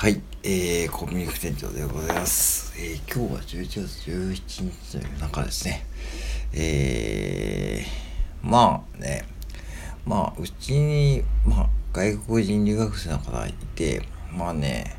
[0.00, 2.72] はい、えー、コンビニ副店長でございます。
[2.80, 5.84] えー、今日は11月17日という中ですね、
[6.52, 9.24] えー、まあね、
[10.06, 14.96] まあ、うちに、まあ、外国人留学生の方がいて、まあね、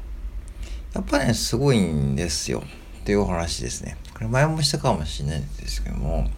[0.91, 2.61] やっぱね、すごいんですよ。
[2.99, 3.95] っていうお話ですね。
[4.13, 6.29] これ前もしたかもしれないんですけども、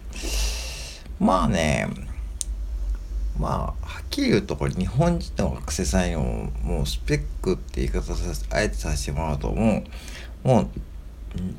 [1.18, 1.88] まあね、
[3.38, 8.14] まあ、はっきり言うとこれ日本人の学生さんをもうスペックって言い方さ
[8.50, 9.84] あえてさせてもらうともう。
[10.44, 10.68] もう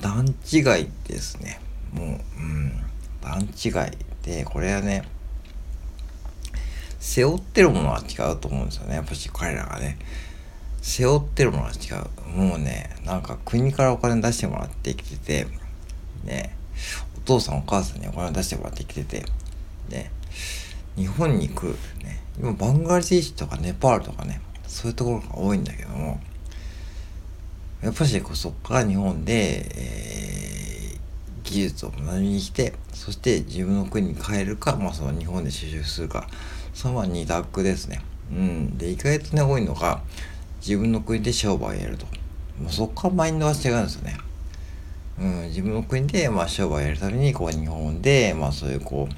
[0.01, 1.59] 段違いですね。
[1.93, 2.83] もううん
[3.21, 3.91] 段違い。
[4.23, 5.03] でこれはね
[6.99, 8.95] 背負ってるものは違うと思うんですよね。
[8.95, 9.97] やっぱし彼らがね。
[10.81, 12.37] 背負ってるものは違う。
[12.37, 15.47] もうねなんか国からお金出してもらってきてて
[16.25, 16.55] ね
[17.17, 19.25] お父さんお母さんにお金出してもらってきてて
[19.89, 20.11] ね。
[20.95, 26.19] 日本に来るね今バングラデシュとかネパールとかねそういうところが多いんだけども
[27.81, 30.99] やっぱしそこから日本で、えー、
[31.43, 36.27] 技術を学びに来てそして自分の国に帰るか、まあ、その日本で就職するか
[36.73, 38.01] そのまあ二択ですね。
[38.31, 40.01] うん、で意外とね多いのが
[40.59, 42.05] 自分の国で商売をやると
[42.59, 44.17] もうそこからマインドが違うんですよね。
[45.19, 49.13] うん、自分の国で、まあ、商売をやるためにこう日本で、まあ、そういうこう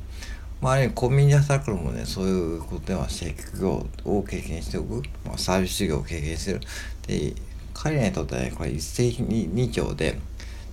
[0.61, 6.62] まあ、コンビニで働くのもね、そういうことでは接客業を経験しておく、まあ、サービス業を経験してる。
[7.08, 7.36] で、
[7.73, 10.20] 彼らにとってはね、これ一石二鳥で、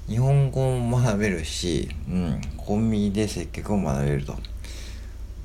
[0.09, 4.37] 日本語も学べるし、うん、コンビニで接客を学べると。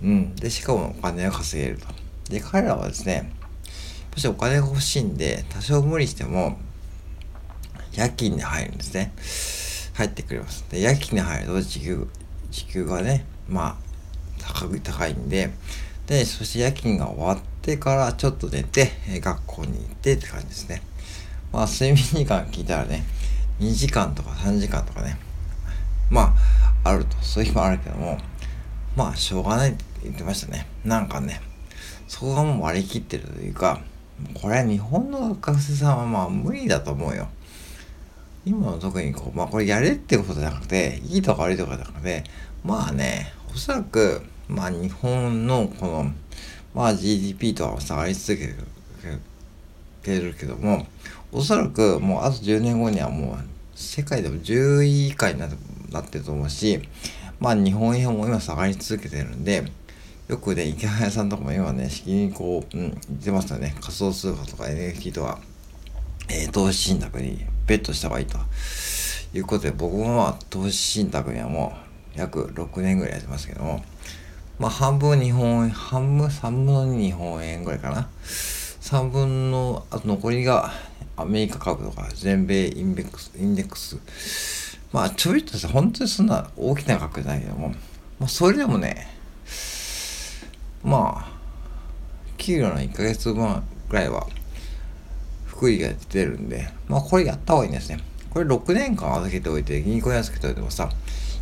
[0.03, 1.87] うん、で、しかもお金を稼げると。
[2.29, 3.31] で、彼らはですね、
[4.11, 6.57] もしお金が欲しいんで、多少無理しても、
[7.93, 9.13] 夜勤で入るんですね。
[9.93, 10.65] 入ってくれます。
[10.69, 12.07] で、夜勤で入ると時給、
[12.51, 13.86] 時給がね、まあ、
[14.53, 15.51] 高高いんで、
[16.07, 20.81] で、そして夜勤が終わってからちょっと寝て、え学校に行ってって感じですね。
[21.51, 23.03] まあ、睡眠時間聞いたらね、
[23.59, 25.17] 2時間とか3時間とかね、
[26.09, 26.35] ま
[26.83, 28.17] あ、あると、そういう日もあるけども、
[28.95, 30.67] まあ、しょうがないって言ってましたね。
[30.85, 31.41] なんかね、
[32.07, 33.81] そこがもう割り切ってるというか、
[34.33, 37.27] これは日本の学生さんはまあ無理だと思うよ。
[38.45, 42.23] 今の特にこう、まあこれやれってことじゃなくて、いいとか悪いとかじゃなくて、
[42.63, 46.11] まあね、おそらく、まあ日本のこの、
[46.73, 48.53] まあ GDP とは下がり続け
[50.03, 50.87] てるけども、
[51.31, 53.37] おそらくもうあと10年後にはもう
[53.75, 56.81] 世界でも10位以下になってると思うし、
[57.39, 59.71] まあ日本円も今下がり続けてるんで、
[60.27, 63.75] よくね、池早さんとかも今ね、式にこう、うん、言ってますよね。
[63.79, 65.39] 仮想通貨とか NFT とか、
[66.29, 68.37] えー、投資信託にベットした方がいいと
[69.33, 71.77] いうことで、僕もまあ投資信託にはも
[72.15, 73.83] う約6年ぐらいやってますけども、
[74.59, 78.09] まあ半分日本円、半分、3分の2日本円ぐらいかな。
[78.23, 80.71] 3分の、あと残りが
[81.15, 83.97] アメリカ株とか全米インデックス、インデックス。
[84.91, 87.69] まあちょいとして本当にそんな大きな額じゃないけども、
[88.19, 89.07] まあそれでもね、
[90.83, 91.37] まあ、
[92.37, 94.25] 給料の1ヶ月分ぐらいは
[95.45, 97.99] 福利が出てるんで、まあこれやった方がいいんですね。
[98.29, 100.89] これ6年間預けておいて銀行に預けておいてもさ、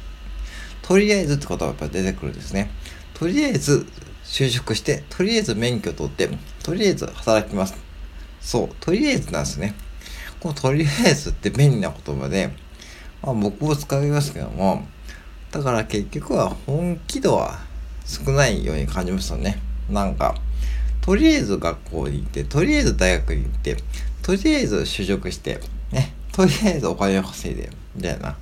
[0.81, 2.71] とりあえずってことがやっぱ出てくるんですね。
[3.13, 3.85] とりあえず
[4.25, 6.29] 就職して、とりあえず免許取って、
[6.63, 7.75] とりあえず働きます。
[8.41, 9.75] そう、とりあえずなんですね。
[10.39, 12.51] このとりあえずって便利な言葉で、
[13.21, 14.87] まあ僕も使いますけども、
[15.51, 17.59] だから結局は本気度は
[18.05, 19.61] 少ないように感じましたね。
[19.89, 20.35] なんか、
[21.01, 23.77] とりあえず学校に行って、とりあえず大学に行って、
[24.21, 25.59] とりあえず就職して、
[25.91, 28.37] ね、とりあえずお金を稼いで、みたいな。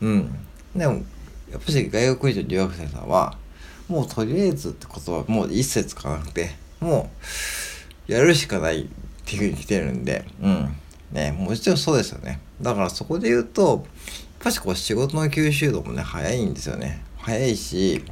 [0.00, 0.34] うん。
[0.74, 1.02] でも、
[1.50, 3.36] やっぱし外国人留学生さんは、
[3.88, 7.10] もうとりあえずってことはもう一切使わなくて、も
[8.08, 8.86] う、やるしかないっ
[9.24, 10.76] ていうふうに来てるんで、うん。
[11.12, 12.40] ね、もちろんそうですよね。
[12.60, 13.84] だからそこで言うと、
[14.40, 17.02] ぱしこう仕事の吸収度もね、早いんですよね。
[17.18, 18.02] 早いし、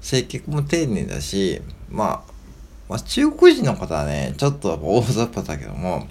[0.00, 1.60] 接客も丁寧だし、
[1.90, 2.32] まあ、
[2.88, 6.08] まあ、中国人の方はね、ちょっと大雑把だけども、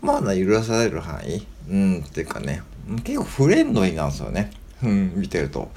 [0.00, 2.62] まあ、許される範囲うん、っていうかね、
[3.04, 4.50] 結構フレンドリーなんですよね。
[4.82, 5.70] うん、見てると。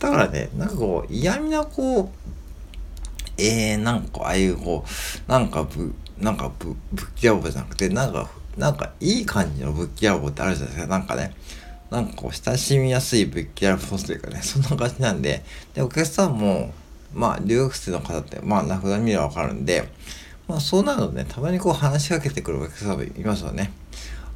[0.00, 2.08] だからね、なんかこう、嫌味なこう、
[3.40, 10.98] えー、なんかああいうこう、なんかぶ、なんかぶ、ぶっきらぼうじゃなくて、なんか、なんかいい感じのぶっきらぼうってあるじゃないですか。
[10.98, 11.34] なんかね、
[11.90, 15.42] なんかこう、親しみやすいぶっきらぼうというかね、そんな感じなんで、
[15.74, 16.72] で、お客さんも、
[17.14, 19.88] まあ、留学生の方って、まあ、名札見ればわかるんで、
[20.46, 23.72] まあ、そうなるとね、たまにこう話しかけてくるお客さんもいますよね。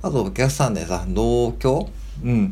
[0.02, 1.88] あと、お客さんでさ、同居
[2.24, 2.50] うん。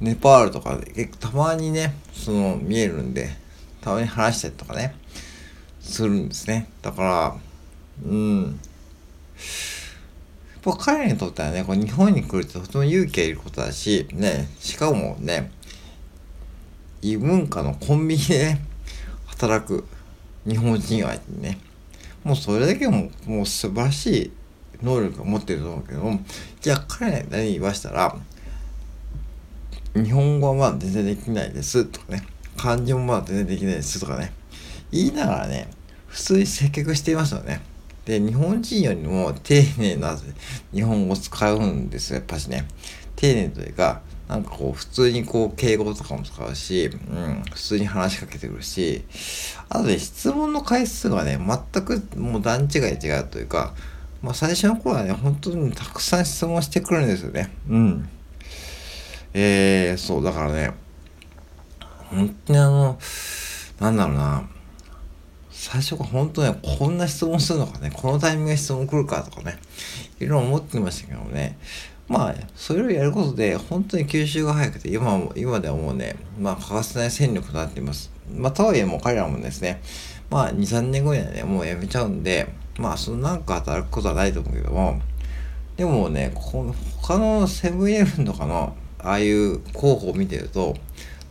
[0.00, 3.36] ネパールとかで結構たまにね、その、見えるんで、
[3.80, 4.94] たまに話したりとかね、
[5.80, 6.68] するんですね。
[6.82, 7.36] だから、
[8.04, 8.60] うん。
[10.64, 15.50] やっぱ彼にとってはね、こう日本に来るってとても勇気がいることだし、ね、しかもね、
[17.02, 18.64] 異文化のコンビニでね、
[19.26, 19.84] 働く
[20.48, 21.58] 日本人相手にね、
[22.22, 24.32] もうそれだけももう素晴らしい
[24.82, 26.20] 能力を持ってると思うけども、
[26.62, 28.16] じゃあ彼に言わしたら、
[29.94, 32.26] 日本語はまだ全然できないですとかね、
[32.56, 34.32] 漢字もまだ全然できないですとかね、
[34.90, 35.68] 言いながらね、
[36.06, 37.73] 普通に接客していますよね。
[38.04, 40.16] で、日本人よりも丁寧な
[40.72, 42.66] 日本語を使うんですよ、やっぱしね。
[43.16, 49.04] 丁寧というか、なんかこう、普通にこう、敬語とかも使うし、うん、普通に話しかけてくるし、
[49.68, 53.74] あとね、質問の回数がね、全くもう段違い違うというか、
[54.22, 57.52] まあ最初の頃はね、本当にたくさん質問してくるんですよね。
[57.68, 58.08] うん。
[59.34, 60.72] えー、そう、だからね、
[62.10, 62.98] 本当にあの、
[63.80, 64.48] なんだろうな、
[65.64, 69.56] 最初から本当ね、こんな質問するのかね、このタイミングで質問来るかとかね、
[70.20, 71.56] いろいろ思ってましたけどね、
[72.06, 78.12] まあ、それをやることで、本当に吸収が早くて、今も、今ではもうね、まあ、欠かせない戦力となっています。
[78.30, 79.80] まあ、とはいえもう彼らもですね、
[80.28, 82.46] まあ、2、3年後にはね、もう辞めちゃうんで、
[82.78, 85.00] まあ、そのなんか働くことはないと思うけども、
[85.78, 90.76] でもね、この他のセブンイレブンとかの、ああいう候補を見てると、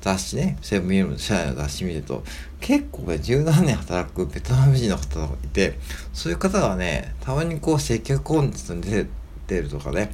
[0.02, 2.24] 雑誌ね、セブンイレブンの社内の雑誌見ると、
[2.64, 5.78] 結構ね、十何年働くベトナム人の方がいて、
[6.14, 9.06] そういう方がね、たまにこう接客コンテンツに出
[9.48, 10.12] てるとかね、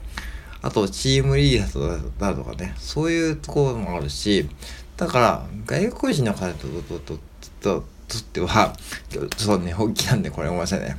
[0.63, 4.49] あとチームリーダーととかね、そういうところもあるし、
[4.97, 7.19] だから外国人の方ととと
[7.61, 8.75] ととっては、
[9.09, 10.97] ちょっと寝起きなんで、これごめんなさいね。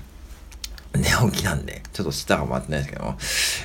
[0.94, 3.18] 寝起きなんで、ちょっと舌が回ってないですけども、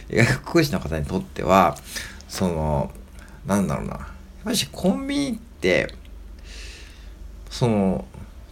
[0.09, 1.77] 外国人の方にとっては、
[2.27, 2.91] その、
[3.45, 3.93] なんだろうな。
[3.93, 4.05] やっ
[4.43, 5.93] ぱりコンビニって、
[7.57, 8.05] その、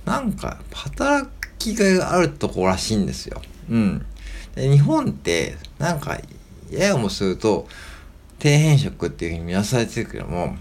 [0.05, 1.27] なんか、働
[1.59, 3.41] きがいがあるとこらしいんですよ。
[3.69, 4.05] うん。
[4.55, 6.17] で日本って、なんか、
[6.71, 7.67] ややもすると、
[8.41, 10.55] 底辺職っていうふうに見なされてるけども、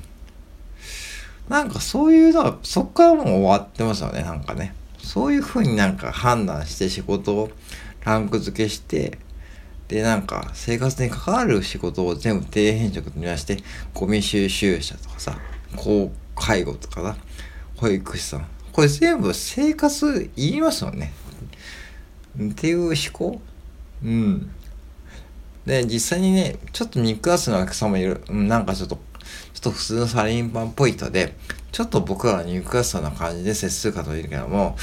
[1.48, 4.74] なんかそういうのは、そっからもう終わってますよね、なんかね。
[4.98, 7.50] そういうふうになんか判断して仕事を
[8.04, 9.18] ランク付けして、
[9.86, 13.58] で、なんか生活に関わる仕事を全部底辺職と見なして、
[13.94, 15.38] ゴミ収集車とかさ、
[15.76, 17.16] 高介護とかな、
[17.76, 18.46] 保育士さん。
[18.72, 21.12] これ全部生活言いますよね。
[22.42, 23.40] っていう思考？
[24.02, 24.50] うん。
[25.66, 28.22] で、実際にね、ちょっと肉厚のお客様いる。
[28.28, 29.00] うん、なんかちょっと、ちょ
[29.58, 31.36] っと普通のサリーマンっぽい人で、
[31.70, 34.76] ちょっと僕らは肉厚な感じで接する方いるけども、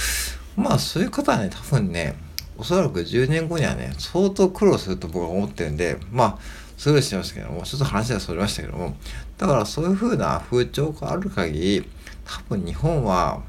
[0.56, 2.16] まあそういう方はね、多分ね、
[2.58, 6.40] おそらく10年後にはね、相当苦労すると僕は思ってるんで、まあ、
[6.78, 8.96] スルーしてましたけども、ちょっと話はそれましたけども、
[9.38, 11.90] だからそういう風な風潮がある限り、
[12.30, 13.42] 多分日本は、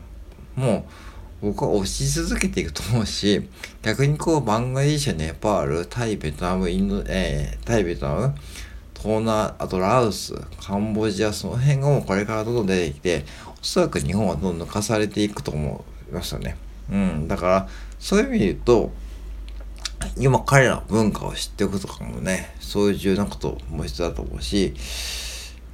[0.56, 0.86] も
[1.42, 3.48] う、僕は押し続けていくと思うし、
[3.82, 8.34] 逆にこう、バングラデシュ、ネパール、タイ、ベトナム、インド、えー、タイ、ベトナム、
[8.94, 16.56] 東南、あとラオス、カンボジア、その辺がもうこれからどんどん出てきて、おそらく日本はどんどん抜かされていくと思いましたね。
[16.90, 17.28] うん。
[17.28, 17.68] だから、
[17.98, 18.92] そういう意味で言うと、
[20.18, 24.74] 今彼らの文化を知っておくとかもね、そういう重要なことも必要だと思うし、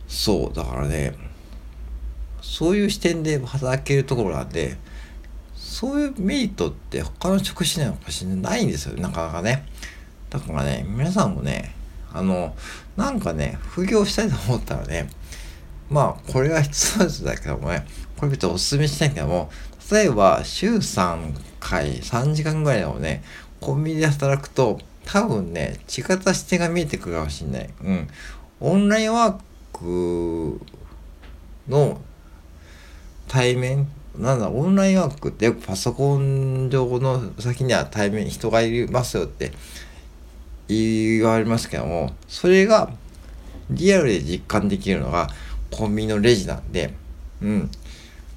[0.08, 1.14] そう、だからね、
[2.40, 4.76] そういう視点で働けるところなんで、
[5.54, 7.96] そういうメリットって他の職種には
[8.36, 9.66] ないんですよ、なかなかね。
[10.30, 11.74] だからね、皆さんもね、
[12.12, 12.54] あの、
[12.96, 15.08] なんかね、副業したいと思ったらね、
[15.90, 19.50] まあ、これは必要だけどもね、これ別にお勧めしないけども、
[19.92, 23.22] 例えば、週3回、3時間ぐらいをね、
[23.60, 27.70] コンビニで働くと、多分ね、違った視点が見えてくるかもしれない。
[27.84, 28.08] うん。
[28.60, 29.36] オンラインワー
[29.72, 30.60] ク
[31.68, 32.00] の
[33.36, 33.86] 対面？
[34.16, 39.52] なんだ、オンラインワークってよくパソコン上の先には対面人がいますよって
[40.68, 42.90] 言われますけども、それが
[43.68, 45.28] リアルで実感できるのが
[45.70, 46.94] コンビニのレジなんで、
[47.42, 47.70] うん。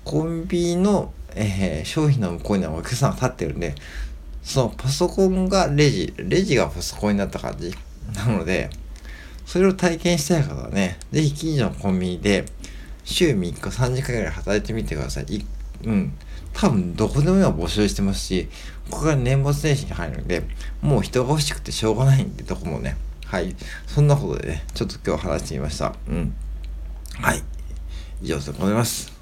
[0.04, 3.76] コンビニの、えー、商品の向こうにはお客さんが立ってるんで、
[4.44, 7.74] そのパソコンがレジ、レジがパソコンになった感じ
[8.18, 8.70] なので、
[9.46, 12.44] それを体験したい方はね、ぜひ近所のコンビニで、
[13.04, 15.26] 週3日3時間ぐらい働いてみてください。
[15.26, 15.46] い
[15.84, 16.14] うん。
[16.54, 18.50] 多分どこでも今募集してますし、
[18.90, 20.44] ここから年末年始に入るので、
[20.82, 22.98] もう人が欲しくてしょうがないんで、どこもね。
[23.26, 23.56] はい。
[23.88, 25.94] そんなことでね、ちょっと今日話してみました。
[26.08, 26.34] うん。
[27.22, 27.44] はい。
[28.22, 29.19] 以上でございます。